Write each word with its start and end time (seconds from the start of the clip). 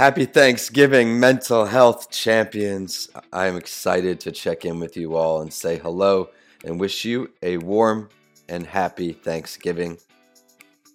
Happy 0.00 0.24
Thanksgiving, 0.24 1.20
mental 1.20 1.66
health 1.66 2.10
champions. 2.10 3.10
I 3.34 3.48
am 3.48 3.58
excited 3.58 4.18
to 4.20 4.32
check 4.32 4.64
in 4.64 4.80
with 4.80 4.96
you 4.96 5.14
all 5.14 5.42
and 5.42 5.52
say 5.52 5.76
hello 5.76 6.30
and 6.64 6.80
wish 6.80 7.04
you 7.04 7.30
a 7.42 7.58
warm 7.58 8.08
and 8.48 8.66
happy 8.66 9.12
Thanksgiving. 9.12 9.98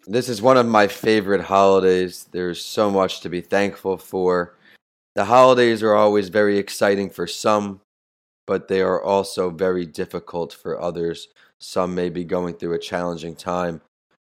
This 0.07 0.27
is 0.27 0.41
one 0.41 0.57
of 0.57 0.65
my 0.65 0.87
favorite 0.87 1.41
holidays. 1.41 2.25
There's 2.31 2.65
so 2.65 2.89
much 2.89 3.21
to 3.21 3.29
be 3.29 3.41
thankful 3.41 3.97
for. 3.97 4.55
The 5.13 5.25
holidays 5.25 5.83
are 5.83 5.93
always 5.93 6.29
very 6.29 6.57
exciting 6.57 7.11
for 7.11 7.27
some, 7.27 7.81
but 8.47 8.67
they 8.67 8.81
are 8.81 9.03
also 9.03 9.51
very 9.51 9.85
difficult 9.85 10.51
for 10.51 10.81
others. 10.81 11.27
Some 11.59 11.93
may 11.93 12.09
be 12.09 12.23
going 12.23 12.55
through 12.55 12.73
a 12.73 12.79
challenging 12.79 13.35
time 13.35 13.81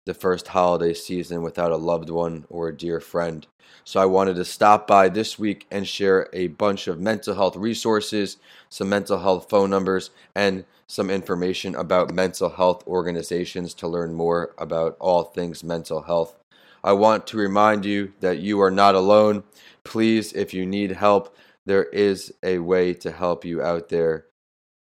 the 0.09 0.13
first 0.15 0.47
holiday 0.47 0.91
season 0.91 1.43
without 1.43 1.71
a 1.71 1.77
loved 1.77 2.09
one 2.09 2.43
or 2.49 2.67
a 2.67 2.75
dear 2.75 2.99
friend. 2.99 3.45
So 3.83 4.01
I 4.01 4.05
wanted 4.05 4.37
to 4.37 4.43
stop 4.43 4.87
by 4.87 5.07
this 5.07 5.37
week 5.37 5.67
and 5.69 5.87
share 5.87 6.27
a 6.33 6.47
bunch 6.47 6.87
of 6.87 6.99
mental 6.99 7.35
health 7.35 7.55
resources, 7.55 8.37
some 8.69 8.89
mental 8.89 9.19
health 9.19 9.51
phone 9.51 9.69
numbers, 9.69 10.09
and 10.33 10.65
some 10.87 11.11
information 11.11 11.75
about 11.75 12.11
mental 12.11 12.49
health 12.49 12.87
organizations 12.87 13.75
to 13.75 13.87
learn 13.87 14.15
more 14.15 14.55
about 14.57 14.97
all 14.99 15.25
things 15.25 15.63
mental 15.63 16.01
health. 16.01 16.35
I 16.83 16.93
want 16.93 17.27
to 17.27 17.37
remind 17.37 17.85
you 17.85 18.13
that 18.19 18.39
you 18.39 18.59
are 18.61 18.71
not 18.71 18.95
alone. 18.95 19.43
Please, 19.83 20.33
if 20.33 20.55
you 20.55 20.65
need 20.65 20.93
help, 20.93 21.35
there 21.67 21.83
is 21.83 22.33
a 22.41 22.57
way 22.57 22.95
to 22.95 23.11
help 23.11 23.45
you 23.45 23.61
out 23.61 23.89
there. 23.89 24.25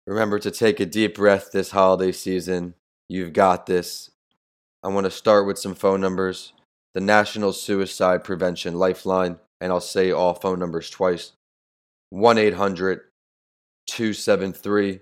Remember 0.08 0.40
to 0.40 0.50
take 0.50 0.80
a 0.80 0.88
deep 0.88 1.14
breath 1.14 1.52
this 1.52 1.70
holiday 1.70 2.12
season. 2.12 2.74
You've 3.08 3.34
got 3.34 3.68
this. 3.68 4.10
I 4.84 4.90
want 4.90 5.06
to 5.06 5.12
start 5.12 5.48
with 5.48 5.58
some 5.58 5.76
phone 5.76 6.02
numbers. 6.02 6.52
The 6.94 7.00
National 7.00 7.54
Suicide 7.54 8.24
Prevention 8.24 8.74
Lifeline, 8.74 9.38
and 9.62 9.72
I'll 9.72 9.80
say 9.80 10.12
all 10.12 10.34
phone 10.34 10.60
numbers 10.60 10.90
twice 10.90 11.32
1 12.10 12.38
800 12.38 13.02
273 13.88 15.00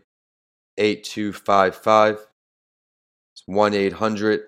8255. 0.77 2.27
It's 3.33 3.43
1 3.47 3.73
800 3.73 4.41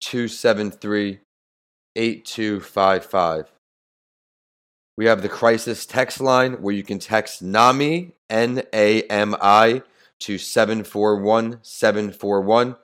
273 0.00 1.20
8255. 1.96 3.52
We 4.96 5.06
have 5.06 5.22
the 5.22 5.28
crisis 5.28 5.84
text 5.84 6.20
line 6.20 6.62
where 6.62 6.74
you 6.74 6.84
can 6.84 7.00
text 7.00 7.42
NAMI, 7.42 8.12
N 8.30 8.62
A 8.72 9.02
M 9.02 9.34
I, 9.42 9.82
to 10.20 10.38
741 10.38 11.58
741 11.62 12.76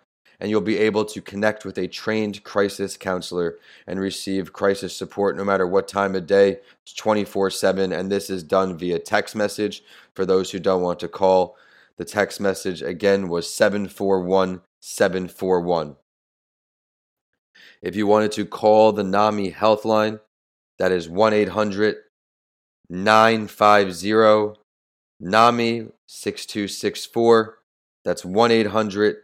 and 0.42 0.50
you'll 0.50 0.60
be 0.60 0.78
able 0.78 1.04
to 1.04 1.22
connect 1.22 1.64
with 1.64 1.78
a 1.78 1.86
trained 1.86 2.42
crisis 2.42 2.96
counselor 2.96 3.58
and 3.86 4.00
receive 4.00 4.52
crisis 4.52 4.94
support 4.94 5.36
no 5.36 5.44
matter 5.44 5.68
what 5.68 5.86
time 5.86 6.16
of 6.16 6.26
day. 6.26 6.58
It's 6.82 6.92
24 6.94 7.50
7, 7.50 7.92
and 7.92 8.10
this 8.10 8.28
is 8.28 8.42
done 8.42 8.76
via 8.76 8.98
text 8.98 9.36
message 9.36 9.84
for 10.16 10.26
those 10.26 10.50
who 10.50 10.58
don't 10.58 10.82
want 10.82 10.98
to 10.98 11.06
call. 11.06 11.56
The 11.96 12.04
text 12.04 12.40
message 12.40 12.82
again 12.82 13.28
was 13.28 13.54
741 13.54 14.62
741. 14.80 15.94
If 17.80 17.94
you 17.94 18.08
wanted 18.08 18.32
to 18.32 18.44
call 18.44 18.90
the 18.90 19.04
NAMI 19.04 19.52
Healthline, 19.52 20.18
that 20.80 20.90
is 20.90 21.08
1 21.08 21.32
800 21.32 21.98
950 22.88 24.60
NAMI 25.20 25.86
6264. 26.08 27.58
That's 28.04 28.24
1 28.24 28.50
800 28.50 29.16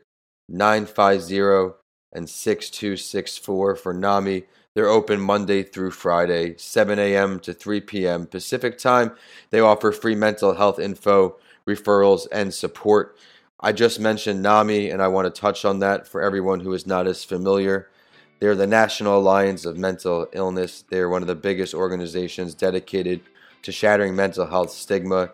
950 0.48 1.76
and 2.12 2.28
6264 2.28 3.76
for 3.76 3.92
NAMI. 3.92 4.44
They're 4.74 4.88
open 4.88 5.20
Monday 5.20 5.62
through 5.62 5.90
Friday, 5.90 6.56
7 6.56 6.98
a.m. 6.98 7.40
to 7.40 7.52
3 7.52 7.80
p.m. 7.80 8.26
Pacific 8.26 8.78
time. 8.78 9.12
They 9.50 9.60
offer 9.60 9.92
free 9.92 10.14
mental 10.14 10.54
health 10.54 10.78
info, 10.78 11.36
referrals, 11.66 12.26
and 12.30 12.54
support. 12.54 13.16
I 13.60 13.72
just 13.72 13.98
mentioned 13.98 14.42
NAMI, 14.42 14.90
and 14.90 15.02
I 15.02 15.08
want 15.08 15.32
to 15.32 15.40
touch 15.40 15.64
on 15.64 15.80
that 15.80 16.06
for 16.06 16.22
everyone 16.22 16.60
who 16.60 16.72
is 16.72 16.86
not 16.86 17.08
as 17.08 17.24
familiar. 17.24 17.90
They're 18.38 18.54
the 18.54 18.68
National 18.68 19.18
Alliance 19.18 19.64
of 19.64 19.76
Mental 19.76 20.28
Illness. 20.32 20.84
They're 20.88 21.08
one 21.08 21.22
of 21.22 21.28
the 21.28 21.34
biggest 21.34 21.74
organizations 21.74 22.54
dedicated 22.54 23.20
to 23.62 23.72
shattering 23.72 24.14
mental 24.14 24.46
health 24.46 24.70
stigma 24.70 25.32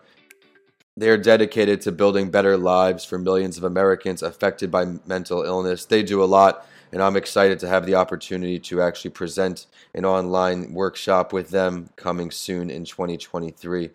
they 0.97 1.09
are 1.09 1.17
dedicated 1.17 1.81
to 1.81 1.91
building 1.91 2.29
better 2.29 2.57
lives 2.57 3.03
for 3.03 3.17
millions 3.17 3.57
of 3.57 3.63
Americans 3.63 4.23
affected 4.23 4.71
by 4.71 4.85
mental 5.05 5.43
illness. 5.43 5.85
They 5.85 6.03
do 6.03 6.23
a 6.23 6.25
lot, 6.25 6.65
and 6.91 7.01
I'm 7.01 7.17
excited 7.17 7.59
to 7.59 7.67
have 7.67 7.85
the 7.85 7.95
opportunity 7.95 8.59
to 8.59 8.81
actually 8.81 9.11
present 9.11 9.67
an 9.93 10.05
online 10.05 10.73
workshop 10.73 11.33
with 11.33 11.49
them 11.49 11.89
coming 11.97 12.31
soon 12.31 12.69
in 12.69 12.85
2023. 12.85 13.89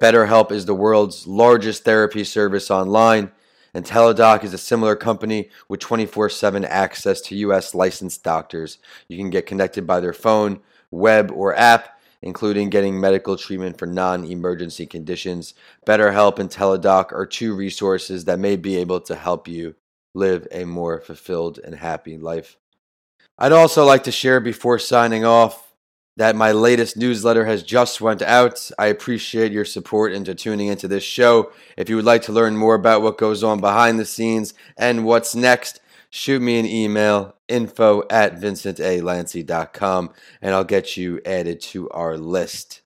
BetterHelp 0.00 0.52
is 0.52 0.64
the 0.64 0.76
world's 0.76 1.26
largest 1.26 1.82
therapy 1.82 2.22
service 2.22 2.70
online, 2.70 3.32
and 3.74 3.84
Teladoc 3.84 4.44
is 4.44 4.54
a 4.54 4.58
similar 4.58 4.94
company 4.94 5.50
with 5.68 5.80
24 5.80 6.30
7 6.30 6.64
access 6.64 7.20
to 7.22 7.34
U.S. 7.34 7.74
licensed 7.74 8.22
doctors. 8.22 8.78
You 9.08 9.16
can 9.16 9.28
get 9.28 9.46
connected 9.46 9.88
by 9.88 9.98
their 9.98 10.12
phone, 10.12 10.60
web, 10.92 11.32
or 11.34 11.52
app 11.56 11.97
including 12.22 12.70
getting 12.70 13.00
medical 13.00 13.36
treatment 13.36 13.78
for 13.78 13.86
non 13.86 14.24
emergency 14.24 14.86
conditions. 14.86 15.54
BetterHelp 15.86 16.38
and 16.38 16.50
Teladoc 16.50 17.12
are 17.12 17.26
two 17.26 17.54
resources 17.54 18.24
that 18.24 18.38
may 18.38 18.56
be 18.56 18.76
able 18.76 19.00
to 19.02 19.14
help 19.14 19.48
you 19.48 19.74
live 20.14 20.46
a 20.50 20.64
more 20.64 21.00
fulfilled 21.00 21.58
and 21.62 21.74
happy 21.74 22.18
life. 22.18 22.56
I'd 23.38 23.52
also 23.52 23.84
like 23.84 24.04
to 24.04 24.12
share 24.12 24.40
before 24.40 24.78
signing 24.78 25.24
off 25.24 25.68
that 26.16 26.34
my 26.34 26.50
latest 26.50 26.96
newsletter 26.96 27.44
has 27.44 27.62
just 27.62 28.00
went 28.00 28.20
out. 28.22 28.70
I 28.76 28.86
appreciate 28.86 29.52
your 29.52 29.64
support 29.64 30.12
into 30.12 30.34
tuning 30.34 30.66
into 30.66 30.88
this 30.88 31.04
show. 31.04 31.52
If 31.76 31.88
you 31.88 31.94
would 31.94 32.04
like 32.04 32.22
to 32.22 32.32
learn 32.32 32.56
more 32.56 32.74
about 32.74 33.02
what 33.02 33.18
goes 33.18 33.44
on 33.44 33.60
behind 33.60 34.00
the 34.00 34.04
scenes 34.04 34.52
and 34.76 35.04
what's 35.04 35.36
next, 35.36 35.80
shoot 36.10 36.40
me 36.40 36.58
an 36.58 36.66
email 36.66 37.36
info 37.48 38.02
at 38.10 38.38
vincentalanci.com 38.40 40.10
and 40.42 40.54
I'll 40.54 40.64
get 40.64 40.96
you 40.96 41.20
added 41.24 41.60
to 41.62 41.88
our 41.90 42.16
list. 42.16 42.82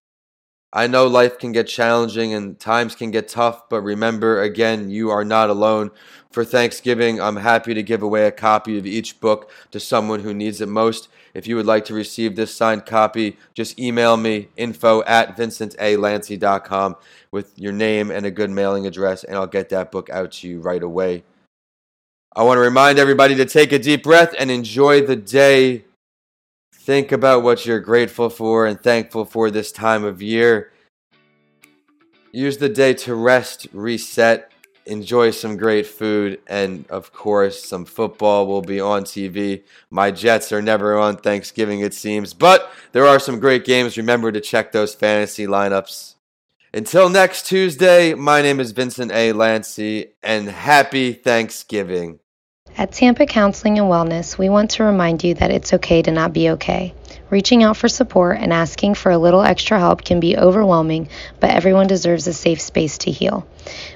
I 0.75 0.87
know 0.87 1.07
life 1.07 1.39
can 1.39 1.53
get 1.53 1.67
challenging 1.67 2.33
and 2.33 2.59
times 2.59 2.95
can 2.95 3.11
get 3.11 3.29
tough, 3.29 3.69
but 3.69 3.83
remember 3.83 4.41
again, 4.41 4.89
you 4.89 5.11
are 5.11 5.25
not 5.25 5.51
alone. 5.51 5.91
For 6.31 6.47
Thanksgiving, 6.47 7.21
I'm 7.21 7.37
happy 7.37 7.75
to 7.75 7.83
give 7.83 8.03
away 8.03 8.27
a 8.27 8.33
copy 8.33 8.79
of 8.79 8.87
each 8.87 9.21
book 9.21 9.51
to 9.71 9.79
someone 9.79 10.21
who 10.21 10.33
needs 10.33 10.63
it 10.63 10.69
most. 10.69 11.09
If 11.35 11.47
you 11.47 11.57
would 11.57 11.67
like 11.67 11.85
to 11.87 11.95
receive 11.95 12.37
this 12.37 12.55
signed 12.55 12.87
copy, 12.87 13.37
just 13.53 13.79
email 13.79 14.17
me 14.17 14.49
info 14.57 15.03
at 15.03 15.37
vincentalanci.com 15.37 16.97
with 17.31 17.59
your 17.59 17.73
name 17.73 18.11
and 18.11 18.25
a 18.25 18.31
good 18.31 18.51
mailing 18.51 18.87
address, 18.87 19.25
and 19.25 19.37
I'll 19.37 19.47
get 19.47 19.69
that 19.69 19.93
book 19.93 20.09
out 20.09 20.33
to 20.33 20.49
you 20.49 20.61
right 20.61 20.83
away. 20.83 21.25
I 22.35 22.45
want 22.45 22.57
to 22.57 22.63
remind 22.63 22.99
everybody 22.99 23.35
to 23.35 23.45
take 23.45 23.73
a 23.73 23.79
deep 23.79 24.05
breath 24.05 24.35
and 24.39 24.51
enjoy 24.51 25.05
the 25.05 25.17
day. 25.17 25.85
Think 26.73 27.13
about 27.13 27.43
what 27.43 27.67
you're 27.67 27.79
grateful 27.79 28.31
for 28.31 28.67
and 28.67 28.81
thankful 28.81 29.27
for 29.27 29.51
this 29.51 29.71
time 29.71 30.03
of 30.03 30.23
year. 30.23 30.73
Use 32.33 32.57
the 32.57 32.71
day 32.71 32.95
to 32.95 33.15
rest, 33.15 33.67
reset, 33.75 34.51
enjoy 34.87 35.31
some 35.31 35.59
great 35.59 35.87
food, 35.87 36.41
and 36.47 36.87
of 36.89 37.13
course, 37.13 37.63
some 37.63 37.85
football 37.85 38.47
will 38.47 38.63
be 38.63 38.81
on 38.81 39.05
TV. 39.05 39.63
My 39.91 40.11
Jets 40.11 40.53
are 40.53 40.63
never 40.63 40.99
on 40.99 41.19
Thanksgiving, 41.19 41.81
it 41.81 41.93
seems, 41.93 42.33
but 42.33 42.73
there 42.93 43.07
are 43.07 43.19
some 43.19 43.41
great 43.41 43.67
games. 43.67 43.99
Remember 43.99 44.33
to 44.33 44.41
check 44.41 44.73
those 44.73 44.95
fantasy 44.95 45.47
lineups. 45.47 46.15
Until 46.73 47.11
next 47.11 47.47
Tuesday, 47.47 48.15
my 48.15 48.41
name 48.41 48.59
is 48.59 48.73
Vincent 48.73 49.13
A. 49.13 49.35
Lanci, 49.35 50.13
and 50.23 50.49
happy 50.49 51.13
Thanksgiving. 51.13 52.19
At 52.75 52.91
Tampa 52.91 53.27
Counseling 53.27 53.79
and 53.79 53.89
Wellness, 53.89 54.39
we 54.39 54.49
want 54.49 54.71
to 54.73 54.85
remind 54.85 55.23
you 55.23 55.35
that 55.35 55.51
it's 55.51 55.75
okay 55.75 56.01
to 56.01 56.11
not 56.11 56.33
be 56.33 56.51
okay. 56.51 56.95
Reaching 57.29 57.63
out 57.63 57.77
for 57.77 57.89
support 57.89 58.39
and 58.41 58.51
asking 58.51 58.95
for 58.95 59.13
a 59.13 59.19
little 59.19 59.43
extra 59.43 59.79
help 59.79 60.03
can 60.03 60.21
be 60.21 60.39
overwhelming, 60.39 61.09
but 61.39 61.51
everyone 61.51 61.87
deserves 61.87 62.27
a 62.27 62.33
safe 62.33 62.63
space 62.63 62.97
to 62.99 63.11
heal. 63.11 63.47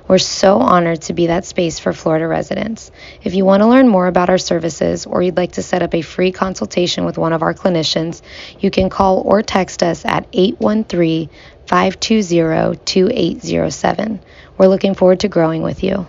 We're 0.06 0.18
so 0.18 0.58
honored 0.58 1.00
to 1.02 1.14
be 1.14 1.28
that 1.28 1.46
space 1.46 1.78
for 1.78 1.94
Florida 1.94 2.26
residents. 2.26 2.90
If 3.22 3.34
you 3.34 3.46
want 3.46 3.62
to 3.62 3.66
learn 3.66 3.88
more 3.88 4.08
about 4.08 4.28
our 4.28 4.38
services 4.38 5.06
or 5.06 5.22
you'd 5.22 5.38
like 5.38 5.52
to 5.52 5.62
set 5.62 5.82
up 5.82 5.94
a 5.94 6.02
free 6.02 6.30
consultation 6.30 7.06
with 7.06 7.16
one 7.16 7.32
of 7.32 7.42
our 7.42 7.54
clinicians, 7.54 8.20
you 8.60 8.70
can 8.70 8.90
call 8.90 9.22
or 9.22 9.40
text 9.40 9.82
us 9.82 10.04
at 10.04 10.26
813 10.34 11.30
520 11.66 12.76
2807. 12.84 14.20
We're 14.58 14.68
looking 14.68 14.94
forward 14.94 15.20
to 15.20 15.28
growing 15.28 15.62
with 15.62 15.82
you. 15.82 16.06